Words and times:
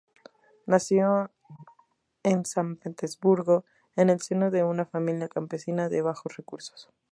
Nació 0.65 1.29
en 2.23 2.43
San 2.43 2.77
Petersburgo 2.77 3.65
en 3.95 4.09
el 4.09 4.19
seno 4.19 4.49
de 4.49 4.63
una 4.63 4.87
familia 4.87 5.27
campesina 5.29 5.89
de 5.89 6.01
bajos 6.01 6.37
recursos. 6.37 6.89